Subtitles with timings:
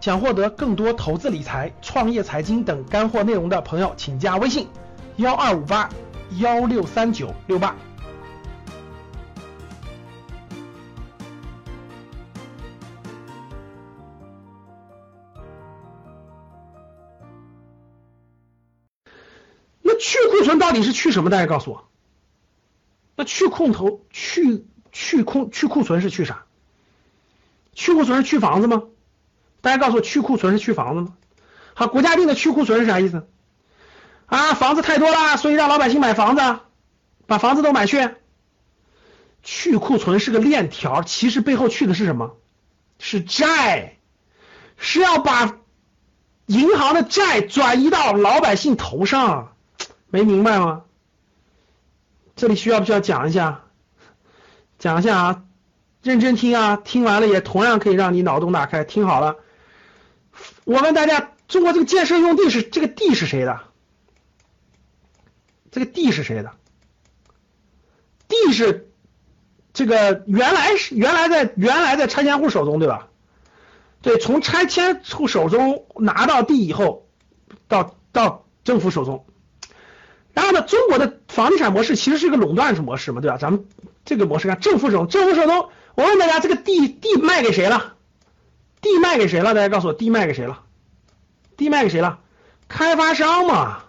[0.00, 4.68] 想获得更多投资理财、创业财经等干货内容的朋友，请加微信
[5.16, 5.90] 幺二五八
[6.38, 7.76] 幺六三九六八。
[19.82, 21.30] 那去库存到底是去什么？
[21.30, 21.88] 大家告诉我。
[23.16, 26.44] 那去空头、去去空、去库存是去啥？
[27.72, 28.84] 去库存是去房子吗？
[29.60, 31.14] 大家告诉我，去库存是去房子吗？
[31.74, 33.26] 好，国家定的去库存是啥意思？
[34.26, 36.60] 啊，房子太多了，所以让老百姓买房子，
[37.26, 38.10] 把房子都买去。
[39.42, 42.36] 去库存是个链条，其实背后去的是什么？
[42.98, 43.96] 是债，
[44.76, 45.56] 是要把
[46.46, 49.54] 银行的债转移到老百姓头上，
[50.08, 50.82] 没明白吗？
[52.36, 53.62] 这里需要不需要讲一下？
[54.78, 55.42] 讲一下啊，
[56.02, 58.84] 认真听啊，听完了也同样可以让你脑洞大开。
[58.84, 59.36] 听好了。
[60.64, 63.60] 我问大家，中国这个建设用地是这个地是谁的？
[65.70, 66.52] 这个地是谁的？
[68.28, 68.90] 地是
[69.72, 73.08] 这个原来是原来在原来在拆迁户手中，对吧？
[74.02, 77.08] 对，从拆迁户手中拿到地以后，
[77.68, 79.26] 到到政府手中。
[80.32, 83.38] 然后呢，中国的房地产模式其实是一个垄断式模式嘛，对吧？
[83.38, 83.66] 咱们
[84.04, 87.96] 这个模式看政府手中，政府手中，我问大家，这个地地卖给谁了？
[88.80, 89.54] 地卖给谁了？
[89.54, 90.62] 大家告诉我，地卖给谁了？
[91.56, 92.20] 地卖给谁了？
[92.68, 93.82] 开发商嘛，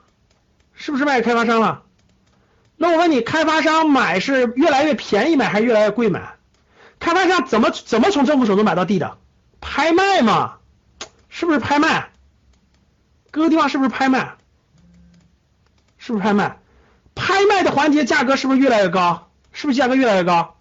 [0.74, 1.84] 是不是卖给开发商了？
[2.76, 6.36] 那我问你，开发商买是越来越便宜买还是越来越贵买？
[7.00, 9.18] 开发商怎么怎么从政府手中买到地的？
[9.62, 10.58] 拍卖嘛，
[11.30, 12.10] 是不是拍卖？
[13.32, 14.36] 各个地方是不是拍卖？
[15.98, 16.58] 是不是拍卖？
[17.14, 19.30] 拍卖的环节价格是不是越来越高？
[19.52, 20.58] 是不是价格越来越高？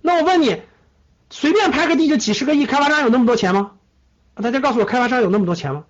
[0.00, 0.62] 那我问你。
[1.30, 3.72] 随便拍个地就几十个亿，开发商有那么多钱吗？
[4.34, 5.84] 大家告诉我，开发商有那么多钱吗？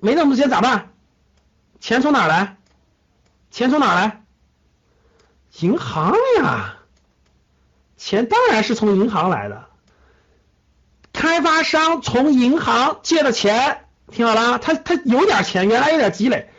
[0.00, 0.90] 没那么多钱咋办？
[1.80, 2.56] 钱从哪来？
[3.50, 4.22] 钱从哪来？
[5.58, 6.76] 银行呀，
[7.96, 9.66] 钱当然是从银行来的。
[11.12, 16.50] 开发商从银行借的钱，听好了，他他有点钱，原来有点积累。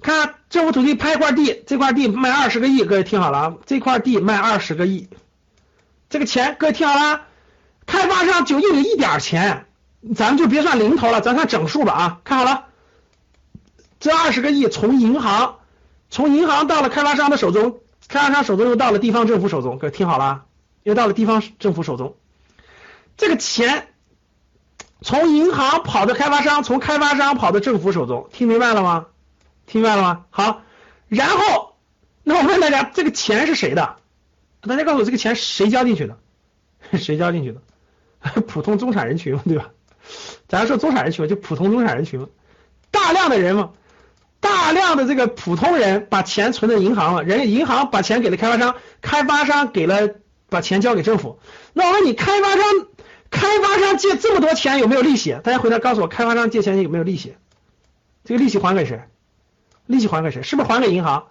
[0.00, 5.08] 看政府土地拍一块地，这块地卖二十个亿，各位听好了啊，这块地卖二十个亿。
[6.10, 7.22] 这个钱，各位听好了，
[7.86, 9.66] 开发商就印了一点钱，
[10.16, 12.20] 咱们就别算零头了，咱算整数吧啊！
[12.24, 12.64] 看好了，
[14.00, 15.60] 这二十个亿从银行，
[16.10, 17.78] 从银行到了开发商的手中，
[18.08, 20.46] 开发商手中又到了地方政府手中，各位听好了，
[20.82, 22.16] 又到了地方政府手中。
[23.16, 23.86] 这个钱
[25.02, 29.06] 从银行跑到开发商，从开发商跑到政府手中，听明白了吗？
[29.64, 30.24] 听明白了吗？
[30.30, 30.62] 好，
[31.06, 31.76] 然后
[32.24, 33.98] 那我问大家，这个钱是谁的？
[34.62, 36.18] 大家告诉我，这个钱谁交进去的？
[36.98, 37.60] 谁交进去的？
[38.46, 39.70] 普通中产人群嘛，对吧？
[40.48, 42.28] 咱说中产人群，就普通中产人群嘛，
[42.90, 43.70] 大量的人嘛，
[44.40, 50.10] 大量的这个普通人把钱存在银行了，人家银行把钱给了开发商，开发商给了
[50.48, 51.38] 把钱交给政府。
[51.72, 52.64] 那我问你，开发商
[53.30, 55.38] 开发商借这么多钱有没有利息？
[55.42, 57.36] 大家回答告诉我，开发商借钱有没有利息？
[58.24, 59.00] 这个利息还给谁？
[59.86, 60.42] 利息还给谁？
[60.42, 61.28] 是不是还给银行？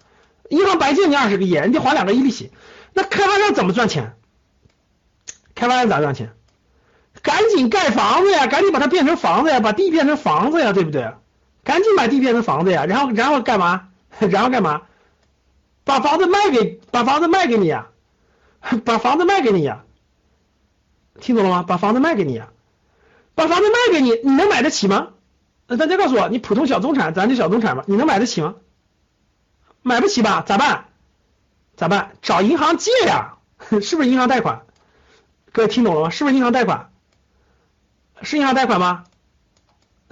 [0.48, 2.50] 银行白借你二十个亿，人家还两个亿利息。
[2.92, 4.16] 那开发商怎么赚钱？
[5.54, 6.32] 开发商咋赚钱？
[7.22, 11.12] 赶紧盖房子呀，赶紧把它变成房子呀，把地变成房子呀，对不对？
[11.64, 13.88] 赶紧把地变成房子呀，然后然后干嘛？
[14.18, 14.82] 然后干嘛？
[15.84, 17.88] 把房子卖给把房子卖给你呀，
[18.84, 19.82] 把房子卖给你呀，
[21.20, 21.62] 听懂了吗？
[21.66, 22.48] 把房子卖给你呀，
[23.34, 25.08] 把房子卖给你，你能买得起吗？
[25.66, 28.54] 大家告诉我，你普通小中产，咱就小中产吧，你能买得起吗？
[29.82, 30.42] 买不起吧？
[30.46, 30.86] 咋办？
[31.80, 32.10] 咋办？
[32.20, 33.36] 找银行借呀，
[33.80, 34.60] 是不是银行贷款？
[35.50, 36.10] 各位听懂了吗？
[36.10, 36.90] 是不是银行贷款？
[38.20, 39.04] 是银行贷款吗？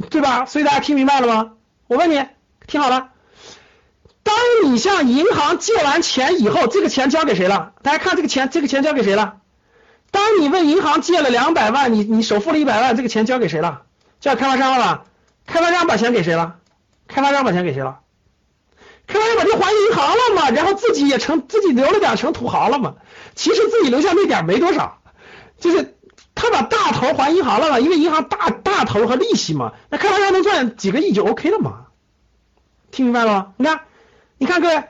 [0.09, 0.47] 对吧？
[0.47, 1.53] 所以大家听明白了吗？
[1.87, 2.25] 我问你，
[2.67, 3.11] 听好了，
[4.23, 4.35] 当
[4.65, 7.75] 你向银行借完钱以后，这个钱交给谁了？
[7.83, 9.43] 大家看这个钱，这个钱交给谁了？
[10.11, 13.83] 当你问银行借了两百万，你你首付了一百万，这个钱交给谁了？
[14.21, 15.05] 交给开发商了吧？
[15.47, 16.57] 开发商把钱给谁了？
[17.09, 18.01] 开发商把钱给谁了？
[19.09, 22.95] 开发商把钱还银行了嘛，然后自己也成自己留了点成土豪了嘛。
[23.35, 25.01] 其实自己留下那点没多少，
[25.59, 25.97] 就是
[26.35, 29.73] 他把大头还银行了嘛，因为银行大大头和利息嘛。
[29.91, 31.87] 那开发商能赚几个亿就 OK 了嘛。
[32.91, 33.53] 听明白了吗？
[33.57, 33.81] 你看，
[34.39, 34.85] 你看各位，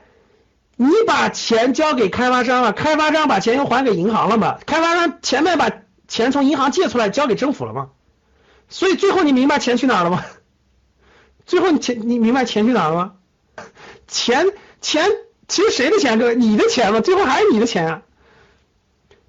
[0.75, 4.57] 你把钱交给开发商了，开发商把钱又还给银行了嘛。
[4.65, 5.71] 开发商前面把
[6.07, 7.89] 钱从银行借出来交给政府了嘛。
[8.67, 10.23] 所以最后你明白钱去哪了吗？
[11.45, 13.13] 最后你钱你明白钱去哪了吗？
[14.09, 14.47] 钱
[14.81, 15.09] 钱
[15.47, 16.19] 其实谁的钱？
[16.19, 18.01] 各位，你的钱嘛，最后还是你的钱啊！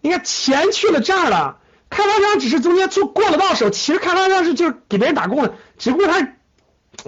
[0.01, 1.59] 你看钱去了这儿了，
[1.91, 6.33] 开发商只是中间做过了到手，其实开发商是就是给别人打工的，只不过他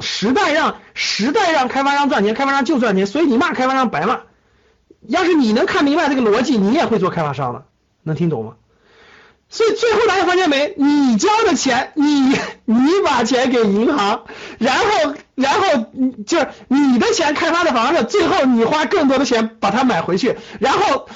[0.00, 4.20] 时代让时代让开发商赚钱，开发商就赚钱，所以你骂开发商白骂。
[5.08, 7.66] 要是你能看明白这个逻辑，你也会做开发商的，
[8.02, 8.54] 能听懂吗？
[9.52, 10.72] 所以最后大家发现没？
[10.78, 12.04] 你交的钱，你
[12.64, 14.24] 你把钱给银行，
[14.58, 15.86] 然后然后
[16.26, 21.06] 就是你的钱开发的房子，最后你花更多的钱把它买回去，然后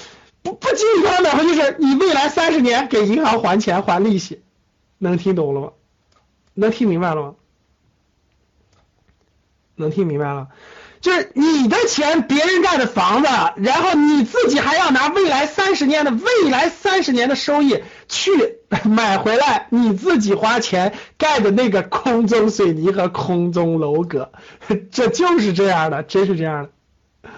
[0.42, 4.42] 不不仅仅把它买回去，是你未来三十年给银行还钱还利息，
[4.98, 5.70] 能听懂了吗？
[6.52, 7.34] 能听明白了吗？
[9.76, 10.48] 能听明白了？
[11.06, 18.32] 就是你的钱，别人盖的房子，然后你自己还要拿未来三十年的未来三十年的收益去
[18.82, 24.32] 买回来，你自己花钱盖的那个空中水泥和空中楼阁，
[24.90, 27.30] 这就是这样的，真是这样的。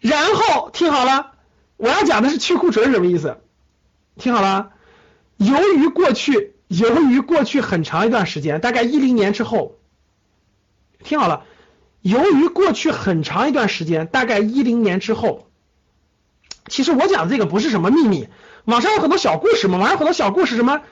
[0.00, 1.32] 然后听好了，
[1.76, 3.36] 我要讲的是去库存什么意思？
[4.16, 4.70] 听好了，
[5.36, 9.76] 由于过去，由于过去很长一段时间，大概一零年之后，
[11.04, 11.44] 听好了。
[12.02, 15.46] 由于过去很长一段时间，大概一零年之后，
[16.66, 18.28] 其实我讲的这个不是什么秘密，
[18.64, 20.82] 网上有很多小故事嘛，网上很多小故事，什么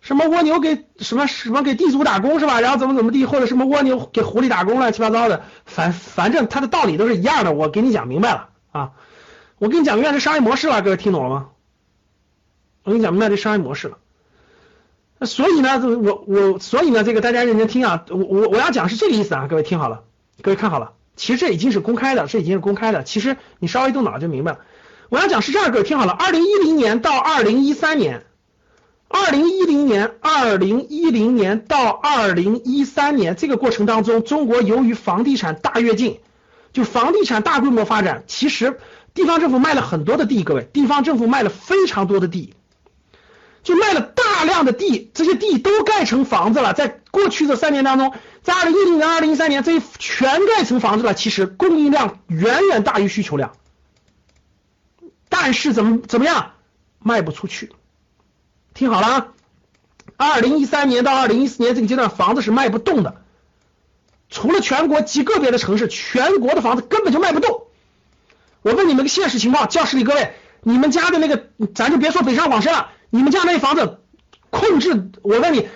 [0.00, 2.60] 什么蜗牛给什么什么给地主打工是吧？
[2.60, 7.52] 然后怎么怎么地，或者什么蜗牛给狐狸打工乱七八糟的，反反正它的道理都是一样的。
[7.52, 8.92] 我给你讲明白了啊，
[9.58, 11.48] 我给你讲明白这商业模式了，各位听懂了吗？
[12.84, 13.98] 我给你讲明白这商业模式了。
[15.26, 20.02] 所以呢，我我所以呢，这个大家认真听啊，我我我要讲是这个意思啊，各位听好了。
[20.42, 23.04] 各位看好了，其实这已经是公开的，这已经是公开的。
[23.04, 24.58] 其实你稍微动脑就明白了。
[25.08, 26.12] 我要讲是这样，各位听好了。
[26.12, 28.24] 二零一零年到二零一三年，
[29.08, 36.18] 二零一零年、二零一零年到二零一三年这个过程当中，中国由于房地产大跃进，
[36.72, 38.80] 就房地产大规模发展，其实
[39.14, 42.54] 地方政府卖了很多的地，各位，地方政府卖了非常多的地。
[43.62, 46.72] 就卖了大量的地，这些地都盖成房子了。
[46.72, 48.12] 在过去这三年当中，
[48.42, 51.14] 在二零一零年、二零一三年，这全盖成房子了。
[51.14, 53.52] 其实供应量远远大于需求量，
[55.28, 56.52] 但是怎么怎么样，
[56.98, 57.70] 卖不出去。
[58.74, 59.28] 听好了啊，
[60.16, 63.22] 二零一三年到二零一四年这个阶段，房子是卖不动的。
[64.30, 67.64] 除了全国极个别的城市，全国的房子根本就卖不动。
[68.62, 72.88] 我问你们个现实情况，教室里各位，你们家的那个，咱就别说北上广深了。
[73.10, 74.00] 你们家那房子
[74.48, 75.68] 控制，我问你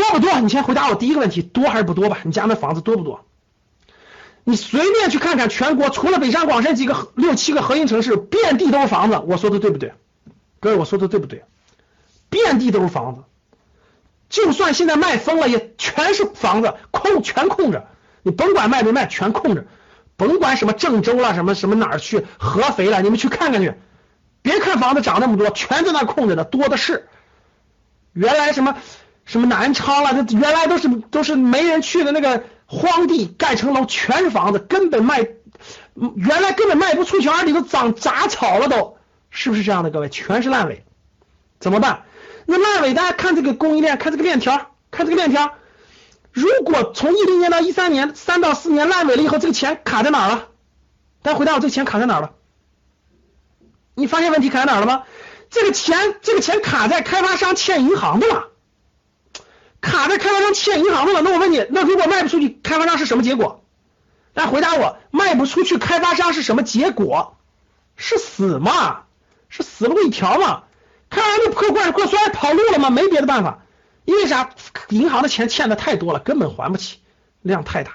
[0.00, 0.40] 多不多？
[0.40, 2.18] 你先回答我第一个问题，多还是不多吧？
[2.24, 3.26] 你家那房子多不多？
[4.44, 9.22] 你随便去看看全国，除了北上广深几个六七个核心城市，遍地都是房子。
[9.26, 9.92] 我说的对不对？
[10.58, 11.44] 各位，我说的对不对？
[12.30, 13.22] 遍地都是房子，
[14.30, 17.88] 就算现在卖疯了，也全是房子，空全空着。
[18.22, 19.66] 你甭管卖没卖，全空着。
[20.16, 23.74] 甭管什么郑州了，什么什么哪儿去合肥了，你们去看看去。
[24.42, 27.08] 别看房子涨那么多，全在那空着呢，多的是。
[28.12, 28.76] 原来什么
[29.30, 35.24] 什么南昌了，这原来都是都是没人去的那个荒地，盖成楼，全是房子，根本卖，
[36.16, 38.98] 原来根本卖不出去，而里头长杂草了，都
[39.30, 39.90] 是不是这样的？
[39.90, 40.84] 各位，全是烂尾，
[41.60, 42.02] 怎么办？
[42.44, 45.52] 那烂尾，大家看这个供应链，看这个链条，看这个链条。
[46.32, 50.48] 如果从一零年到一三年，三到四年烂尾了以后，这个钱卡在哪儿了？
[51.22, 52.32] 大家回答我，这个钱卡在哪儿了？
[53.94, 55.04] 你发现问题卡在哪儿了吗？
[55.50, 58.48] 这个钱，这个钱卡在开发商欠银行的了，
[59.80, 61.22] 卡在开发商欠银行的了。
[61.22, 63.64] 那我问你，那如果卖不出去，开发商是什么结果？
[64.34, 67.36] 来回答我，卖不出去，开发商是什么结果？
[67.96, 69.02] 是死嘛？
[69.48, 70.62] 是死路一条嘛？
[71.10, 72.90] 开发商就破罐破摔跑路了吗？
[72.90, 73.62] 没别的办法，
[74.04, 74.50] 因为啥？
[74.88, 76.98] 银行的钱欠的太多了，根本还不起，
[77.42, 77.92] 量太大，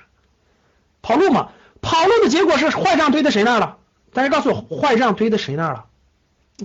[1.01, 1.50] 跑路嘛？
[1.82, 3.77] 跑路的结果是坏账堆在谁那儿了？
[4.13, 5.86] 大家告诉我，坏账堆在谁那儿了？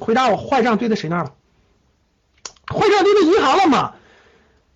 [0.00, 1.32] 回答我，坏账堆在谁那儿了？
[2.66, 3.94] 坏账堆在银行了吗？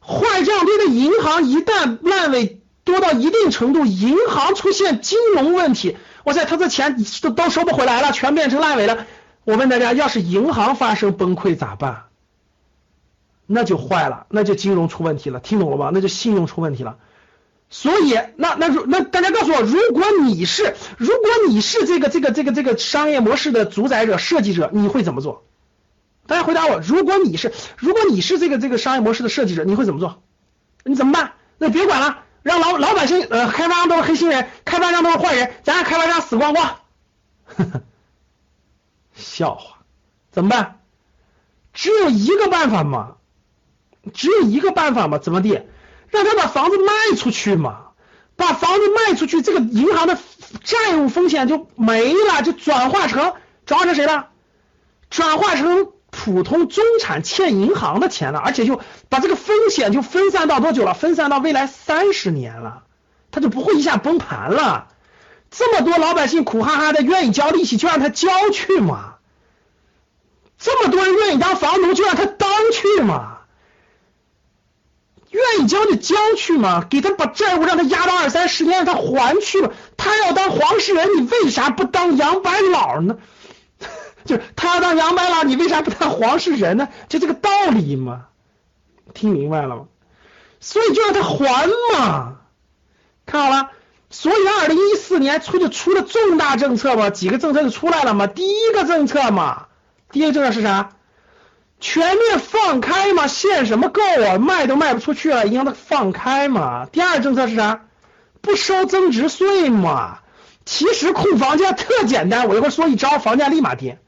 [0.07, 9.07] 坏账堆的银行一旦烂尾多到一定程度，银行出现金融问题，哇塞，他的钱都都收不回来了，全变成烂尾了。
[9.45, 12.05] 我问大家，要是银行发生崩溃咋办？
[13.47, 15.91] 那就坏了，那就金融出问题了，听懂了吧？
[15.93, 16.97] 那就信用出问题了。
[17.71, 21.19] 所以，那那那大家告诉我，如果你是如果
[21.49, 25.45] 你是这个这个这个这个商业模式的主宰者、设计者，你会怎么做？
[26.27, 30.23] 大家回答我，如果你是如果你是这个这个商业模式的设计者，你会怎么做？
[30.85, 31.33] 你怎么办？
[31.59, 36.77] 那别管了，让老老百姓呃，开发商都是黑心人，开发商都是坏人，咱让开发商死光光。
[39.15, 39.79] 笑话，
[40.31, 40.81] 怎么办？
[41.73, 43.17] 只有一个办法嘛，
[44.13, 45.63] 只有一个办法嘛，怎么地？
[46.09, 47.89] 让他把房子卖出去嘛，
[48.37, 50.19] 把房子卖出去，这个银行的
[50.63, 53.35] 债务风险就没了，就转化成
[53.67, 54.29] 转化成谁了？
[55.11, 55.93] 转化成
[56.25, 60.95] 普通中产欠银行的钱了，而且就把这个风险就分散到多久了？
[60.95, 62.85] 分散到未来三十年了，
[63.31, 64.87] 他就不会一下崩盘了。
[65.51, 69.17] 这么多老百姓苦哈哈的愿意交利息，就让他交去嘛。
[70.59, 73.41] 这么多人愿意当房奴，就让他当去嘛。
[75.31, 79.73] 愿意交就交去嘛，给他把债务让他压到二三十年，让他还去嘛。
[79.99, 83.19] 他要当黄世仁，你为啥不当杨白老呢？
[84.25, 86.89] 就是他要当杨白老，你为啥不当黄世仁呢？
[87.09, 88.27] 就这个道理嘛，
[89.13, 89.85] 听明白了吗？
[90.61, 92.37] 所以就让他还嘛，
[93.27, 93.71] 看好了。
[94.11, 98.27] 所以二零一四年出就出了重大政策嘛，几个政策就出来了嘛。
[98.27, 99.67] 第一个政策嘛，
[100.11, 100.91] 第一个政策是啥？
[101.81, 104.39] 全面放开嘛，限什么购啊？
[104.39, 106.87] 卖都卖不出去了，你让它放开嘛。
[106.87, 107.83] 第二个政策是啥？
[108.41, 110.21] 不收增值税嘛。
[110.65, 113.99] 其实控房价特简单，我一会儿说一招，房价立马跌。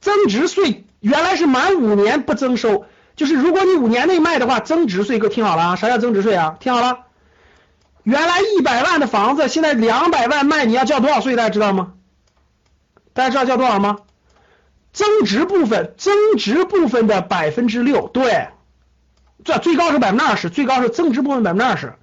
[0.00, 2.86] 增值税原来是满五年不征收，
[3.16, 6.56] 就是如果你五年内卖的话，增值税，各位听好了啊，啥叫增值税啊？
[6.60, 7.06] 听好了，
[8.02, 11.36] 原来一百万的房子，现在两百万卖，你要交多少税？
[11.36, 11.94] 大家知道吗？
[13.12, 13.98] 大家知道交多少吗？
[14.92, 18.48] 增值部分，增值部分的百分之六，对，
[19.44, 21.94] 这最高是百分之二十，最高是增值部分百分之二十，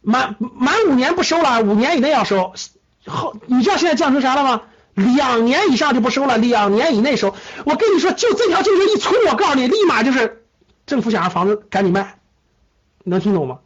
[0.00, 2.52] 满满五年不收了，五年以内要收，
[3.06, 4.62] 后你知道现在降成啥了吗？
[5.00, 7.34] 两年以上就不收了，两年以内收。
[7.64, 10.44] 我跟你说，就这条政策一出，我告诉你，立马就是
[10.86, 12.20] 政府想让房子赶紧卖，
[13.04, 13.60] 能听懂吗？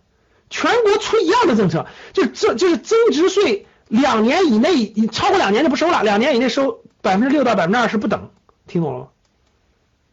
[0.50, 8.30] 全国出一样的政策，就这就是增值税，两年以内，超过两年就不收了，两年以内收百分之六到百分之二十不等，
[8.66, 9.08] 听懂了吗？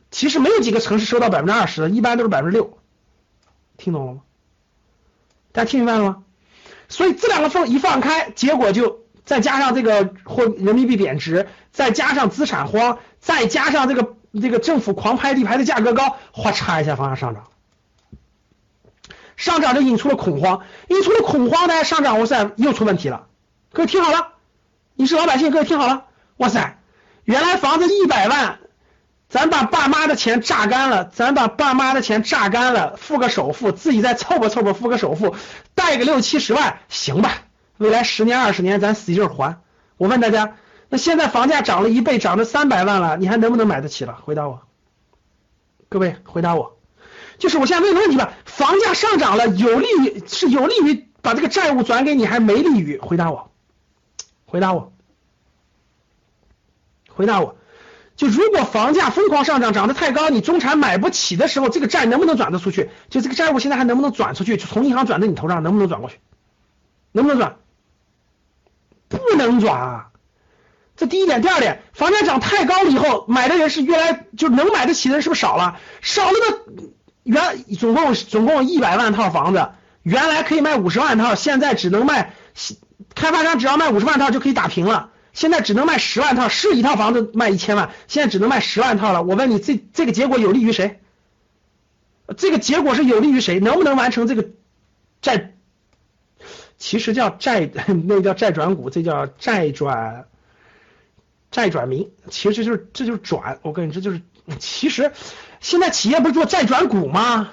[0.09, 2.77] 其实没有几个城市收到百分之二十的，一般都是百分之六，
[3.77, 4.21] 听懂了吗？
[5.51, 6.23] 大家听明白了吗？
[6.89, 9.00] 所以这两个放一放开，结果就。
[9.25, 17.43] 再加上这个货人民币贬值，再加上资产荒，再加上这个这个政府狂拍地牌的价格高，哗嚓一下房价上涨，
[19.35, 23.27] 上涨就引出了恐慌，引出了恐慌呢，上涨哇塞又出问题了。
[23.71, 24.33] 各位听好了，
[24.95, 26.05] 你是老百姓，各位听好了，
[26.37, 26.77] 哇塞，
[27.23, 28.59] 原来房子一百万，
[29.29, 35.35] 咱把爸妈的钱榨干了，咱把爸妈的钱榨干了，付个首付，自己再凑吧凑吧付个首付，
[35.73, 37.43] 贷个六七十万，行吧。
[37.81, 39.59] 未来十年二十年，咱使劲还。
[39.97, 40.55] 我问大家，
[40.89, 44.19] 那现在房价涨了一倍，涨了三百万了，你还能不能买得起了？
[44.21, 44.61] 回答我，
[45.89, 46.77] 各位回答我，
[47.39, 52.99] 就是我现在问个问题吧，房价上涨了，有利于是有利于把这个债务转给你，还没利于？
[52.99, 53.49] 回答我，
[54.45, 54.93] 回答我，
[57.09, 57.55] 回答我，
[58.15, 62.91] 就如果房价疯狂上涨，涨得太高，你中产买不起的时候，这个债能不能转得出去？
[63.09, 64.55] 就这个债务现在还能不能转出去？
[64.55, 66.19] 就从银行转到你头上，能不能转过去？
[67.11, 67.57] 能不能转？
[69.11, 70.07] 不能转啊，
[70.95, 75.79] 这第一点，第二点，房价涨太高了以后，买的人是越来就能买得起的人是不是少了？
[76.01, 76.83] 少了的
[77.23, 79.69] 原总共总共一百万套房子，
[80.03, 82.33] 原来可以卖五十万套，现在只能卖
[83.13, 89.23] 开发商只要卖五十万套就可以打平了，现在只能卖十万套，是一套房子卖一千万，现在只能卖十万套了。
[89.23, 90.99] 我问你，这这个结果有利于谁？
[92.37, 93.59] 这个结果是有利于谁？
[93.59, 94.49] 能不能完成这个
[95.21, 95.53] 债？
[96.81, 97.69] 其实叫债，
[98.07, 100.25] 那叫债转股，这叫债转
[101.51, 102.09] 债转民。
[102.31, 104.19] 其实就是这就是转，我跟你这，就是
[104.57, 105.11] 其实
[105.59, 107.49] 现在企业不是做债转股吗？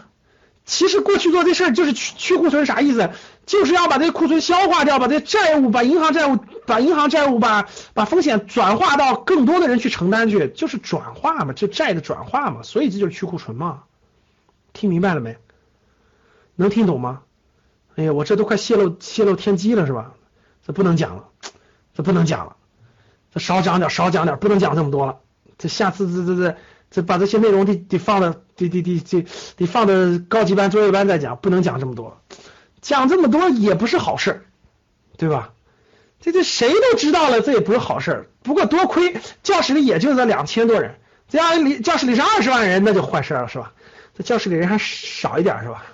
[0.65, 3.11] 其实过去做这事儿就是去去库存，啥意思？
[3.45, 12.63] 就是要把这库存消化掉，把这债务，把银行债务，把银行债务，把把风险转化到更多的人去承担去，就是转化嘛，就债的转化嘛。
[12.63, 13.83] 所以这就是去库存嘛。
[14.73, 15.37] 听明白了没？
[16.57, 17.21] 能听懂吗？
[17.99, 20.13] 哎呀，我这都快泄露泄露天机了是吧？
[20.65, 21.25] 这不能讲了，
[21.97, 22.55] 这不能讲了，
[23.35, 25.19] 这少讲点少讲点，不能讲这么多了。
[25.59, 26.57] 这下次这这这
[26.93, 29.27] 这把这些内容得得放的得得得得
[29.57, 32.21] 得放的高级班作业班再讲，不能讲这么多，
[32.81, 34.45] 讲这么多也不是好事，
[35.17, 35.51] 对吧？
[36.21, 38.31] 这这谁都知道了，这也不是好事。
[38.45, 40.95] 不过多亏教室里也就这两千多人，
[41.29, 43.73] 这要里教室里是二十万人，那就坏事了是吧？
[44.17, 45.85] 这教室里人还少一点是吧？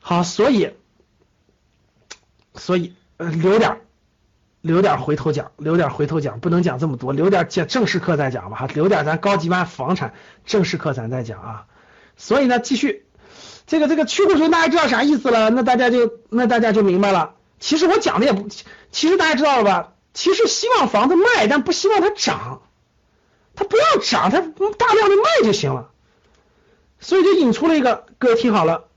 [0.00, 0.72] 好，所以。
[2.58, 3.80] 所以，呃，留点，
[4.60, 10.12] 留点回头讲，留点回头讲，不能讲这么多，留点讲正式课再讲吧，哈，留点咱高级班房产
[10.44, 11.66] 正式课咱再讲啊。
[12.16, 13.06] 所以呢，继续，
[13.66, 15.50] 这个这个去库存大家知道啥意思了？
[15.50, 17.34] 那大家就那大家就明白了。
[17.60, 18.48] 其实我讲的也不，
[18.90, 19.92] 其实大家知道了吧？
[20.14, 22.62] 其实希望房子卖，但不希望它涨，
[23.54, 25.90] 它不要涨，它大量的卖就行了。
[26.98, 28.87] 所以就引出了一个，各位听好了。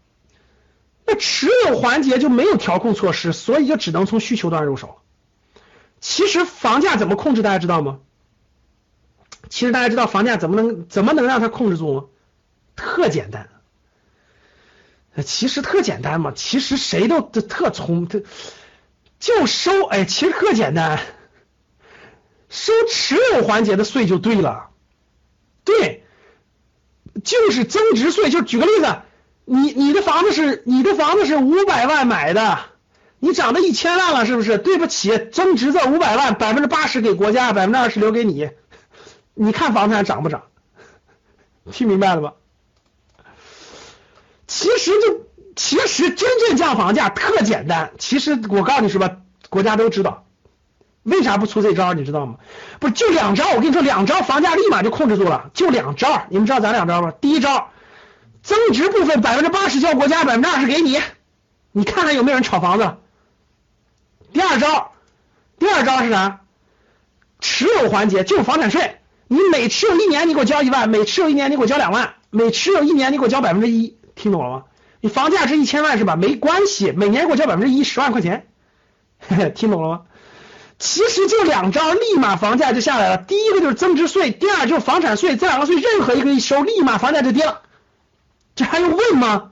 [1.12, 5.02] 那持有环节就没有调控措施，所以就只能从需求端入手。
[6.00, 8.00] 其实房价怎么控制，大家知道吗？
[9.50, 12.06] 其实大家知道房价怎么能怎么能让它控制住吗？
[12.78, 13.50] 特简单，
[15.26, 18.24] 其实特简单嘛，其实谁都特聪，特
[19.20, 21.02] 就收，哎，其实特简单，
[22.50, 24.70] 收持有环节的税就对了，
[25.66, 26.06] 对，
[27.22, 28.30] 就是增值税。
[28.30, 29.02] 就举个例子，
[29.46, 32.60] 你你的房子是你的房子是五百万买的，
[33.20, 34.58] 你涨到一千万了，是不是？
[34.58, 38.50] 对不起，增值这五百万，百分之八十给国家，百分之二十留给你。
[39.34, 40.44] 你看房产涨不涨？
[41.72, 42.34] 听明白了吧？
[44.48, 45.22] 其实就
[45.56, 47.92] 其实真正降房价特简单。
[47.98, 49.18] 其实我告诉你是吧，
[49.50, 50.26] 国家都知道，
[51.04, 51.94] 为啥不出这招？
[51.94, 52.36] 你知道吗？
[52.80, 55.52] 不是就两招，我跟你说两招，房价立马就控制住了。
[55.54, 57.14] 就两招，你们知道咋两招吗？
[57.22, 57.70] 第一招，
[58.44, 61.00] 增值部分百分之八十交国家，百分之二十给你，
[61.72, 62.96] 你看看有没有人炒房子。
[64.34, 64.92] 第二招，
[65.60, 66.42] 第二招是啥？
[67.40, 68.98] 持有环节就是房产税。
[69.28, 73.98] 你每持有一年，你给我交一万；每持有一年，你给我交两万；每持有一年，你给我交百分之一。
[74.16, 74.64] 听懂了吗？
[75.00, 76.16] 你房价值一千万是吧？
[76.16, 78.48] 没关系，每年给我交百分之一，十万块钱。
[79.56, 80.02] 听懂了吗？
[80.80, 83.18] 其实就两招，立马房价就下来了。
[83.18, 85.38] 第一个就是增值税，第二就是房产税。
[85.38, 87.62] 这两个税任何一个一收，立马房价就跌了。
[88.62, 89.50] 这还用问吗？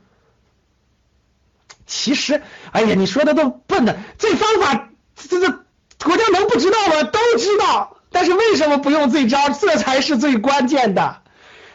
[1.87, 3.97] 其实，哎呀，你说的都笨的。
[4.19, 5.49] 这方法，这这
[6.03, 7.01] 国家能不知道吗？
[7.01, 7.97] 都知道。
[8.11, 9.49] 但是为什么不用这招？
[9.49, 11.23] 这才是最关键的。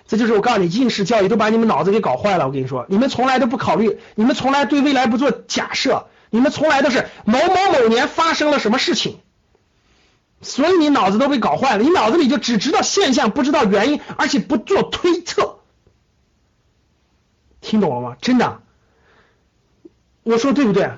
[0.06, 2.46] 这就是我告诉你，应试教育都把你们脑子给搞坏了。
[2.46, 9.18] 我跟你说，你们从来都不考虑，你们从来对未来不做假设，你们从来都是某某某年发生了什么事情，
[10.42, 11.82] 所以你脑子都被搞坏了。
[11.82, 15.58] 你脑子里就只知道现象，不知道原因，而且不做推测。
[17.64, 18.16] 听懂了吗？
[18.20, 18.60] 真的，
[20.22, 20.92] 我说对不对？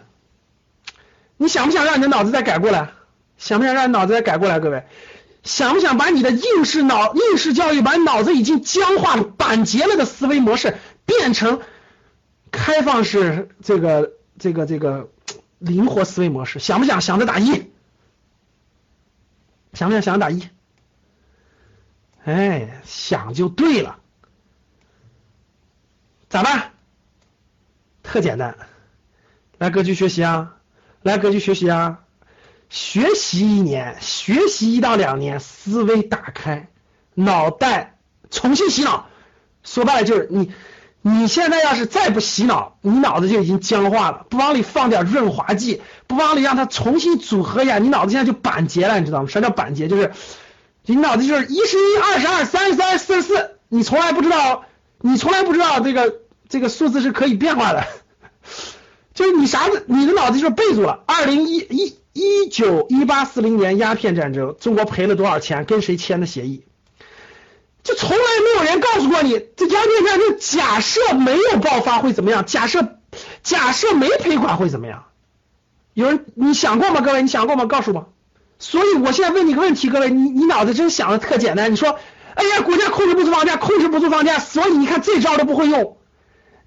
[1.37, 2.91] 你想不想让你的脑子再改过来？
[3.39, 4.59] 想不想让你脑子再改过来？
[4.59, 4.85] 各位？
[5.45, 11.61] 想不想把你的应试脑应试教育，把脑子已经僵化了、板结了的思维模式，变成
[12.51, 15.09] 开放式这个这个这个
[15.59, 16.59] 灵活思维模式？
[16.59, 17.01] 想不想？
[17.01, 17.71] 想着打一，
[19.73, 20.03] 想不想？
[20.03, 20.49] 想着打一。
[22.25, 24.01] 哎，想就对了。
[26.29, 26.73] 咋办？
[28.03, 28.57] 特简单，
[29.59, 30.55] 来格局学习啊，
[31.03, 32.01] 来格局学习啊。
[32.69, 36.69] 学习一年，学习一到两年，思维打开，
[37.15, 37.97] 脑袋
[38.31, 39.07] 重新洗脑。
[39.63, 40.53] 说白了就是你，
[41.01, 44.27] 你现在要是再不洗脑，你脑子就已经僵化了。
[44.29, 49.29] 不往里放点润滑剂，不往里让它重新组合一下，你脑子现在就板结了，你知道吗？
[49.29, 49.87] 什么叫板结？
[49.87, 50.13] 就是
[50.85, 54.65] 你脑子就是一十一、二十二、三十三、四十四，你从来不知道，
[55.07, 56.15] 你从来不知道这个
[56.49, 57.85] 这个数字是可以变化的。
[59.15, 61.05] 就是你啥子，你的脑子就是背住了。
[61.07, 61.97] 二零一一。
[62.19, 65.67] 一九一八四零年鸦片战争，中国赔了多少钱？
[65.67, 66.65] 跟谁签的协议？
[67.83, 72.47] 就从来没有人告诉过你，这鸦片战争假设没有爆发会怎么样？
[72.47, 72.97] 假设
[73.43, 75.05] 假设没赔款会怎么样？
[75.93, 77.03] 有人你想过吗？
[77.03, 77.67] 各位，你想过吗？
[77.67, 78.11] 告诉我。
[78.59, 81.71] 所以我现在问你个问题，各位，你你脑子真想的特简单。
[81.71, 81.99] 你说，
[82.37, 85.97] 哎呀，国家控制不住房价，控制不住房价，所以你看这招都不会用，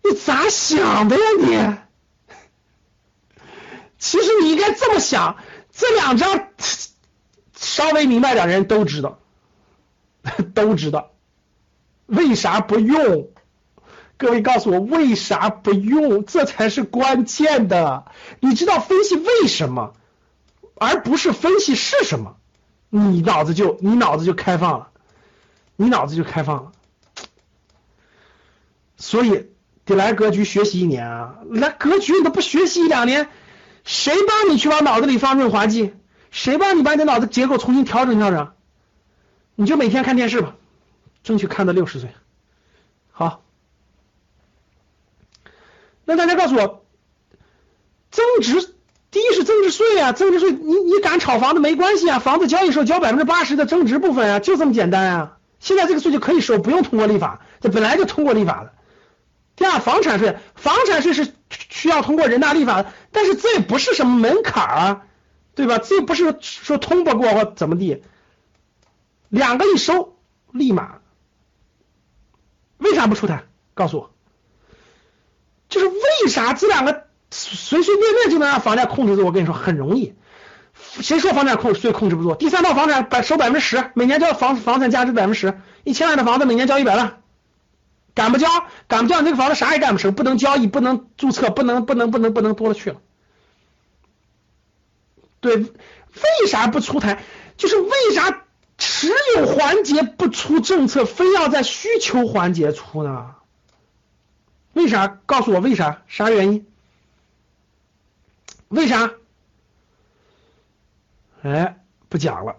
[0.04, 1.78] 你咋想的呀你？
[4.00, 5.38] 其实你应该这么想，
[5.72, 6.28] 这两招
[7.56, 9.20] 稍微明白点人都知道，
[10.56, 11.12] 都知道
[12.08, 13.30] 为啥不用？
[14.18, 16.26] 各位告诉我为啥不用？
[16.26, 18.06] 这才是关键的。
[18.40, 19.94] 你知道分析为什么，
[20.76, 22.38] 而不是分析是什么，
[22.90, 24.90] 你脑子就你脑子就开放了，
[25.82, 26.72] 你脑子就开放了。
[28.98, 29.48] 所以
[29.86, 33.30] 得来格局学习一年啊，来格局你都不学习一两年。
[33.86, 35.94] 谁帮你去往脑子里放润滑剂？
[36.32, 38.52] 谁帮你把你的脑子结构重新调整调整？
[39.56, 40.56] 你就每天看电视吧，
[41.24, 42.10] 争取看到六十岁。
[43.10, 43.42] 好，
[46.04, 46.86] 那大家告诉我，
[48.12, 48.76] 增值
[49.12, 55.39] 第一是增值税啊，增值税你你敢炒房子没关系啊，房子交易时候交百分之八十的增值部分啊，就这么简单啊。
[55.60, 58.74] 现在这个税就可以收，不用通过立法，这本来就通过立法的。
[59.56, 65.02] 第二，房产税，房产税是需要通过人大立法，但是这也不是什么门槛啊，
[65.54, 65.78] 对吧？
[65.78, 68.04] 这不是说通不过或怎么地，
[69.28, 70.18] 两个一收，
[70.54, 71.00] 立马，
[72.78, 73.44] 为啥不出台？
[73.74, 74.12] 告诉我，
[75.68, 79.26] 就是为啥这两个随随便便就能让房价控制住？
[79.26, 80.14] 我跟你说很容易，
[80.80, 82.36] 谁说房产控税控制不住？
[82.36, 87.22] 第三套房产百收百分之十，每年交房房产价值百分之十，一千万的房子每年交一百万。
[88.16, 88.48] 敢不交？
[88.88, 89.22] 敢不交？
[89.22, 92.98] 你这个房子啥也干不成，不能交易，不能注册，不能，不能，不能，不能多了去了。
[95.40, 97.24] 对，为啥不出台？
[97.56, 98.44] 就是为啥
[98.78, 103.36] 持有环节不出政策，非要在需求环节出呢？
[104.74, 105.08] 为啥？
[105.26, 106.02] 告诉我为啥？
[106.08, 106.66] 啥原因？
[108.68, 109.12] 为啥？
[111.42, 111.78] 哎，
[112.10, 112.58] 不讲了，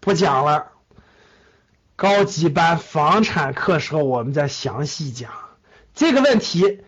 [0.00, 0.72] 不讲了。
[1.96, 5.30] 高级班房产课时候我们再详细讲
[5.94, 6.80] 这个问题。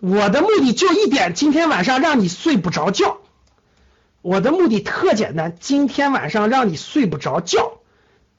[0.00, 3.18] 我的目的就一点，今天晚上让你睡不着觉。
[4.22, 7.80] 我的目的特简单，今天晚上让你睡不着觉，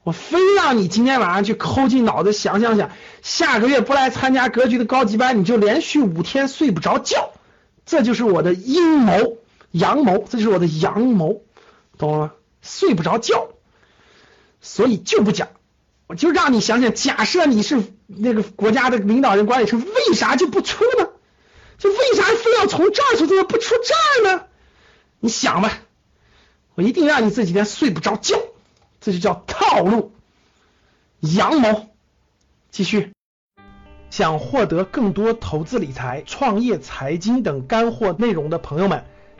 [0.04, 7.32] 我非让你今天晚上去抠进脑子想想想，下个月不来参加格局的高级班，你就连续五天睡不着觉，
[7.84, 9.36] 这就是我的阴谋
[9.72, 11.42] 阳谋，这就是我的阳谋，
[11.98, 12.32] 懂了吗？
[12.60, 13.48] 睡不着觉，
[14.60, 15.48] 所以就不讲，
[16.06, 21.08] 我就让你想想，假设你是那个国家的领导人、管理层，为啥就不出呢？
[21.78, 24.44] 就为啥非要从这儿出，怎么不出这儿呢？
[25.18, 25.78] 你想吧，
[26.76, 28.36] 我一定让你这几天睡不着觉，
[29.00, 30.12] 这就叫套路，
[31.20, 31.88] 阳谋。
[32.70, 33.12] 继续，
[34.10, 39.04] 想获得更多投资理财、创业财经等干货内容的朋友们，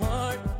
[0.00, 0.57] heart.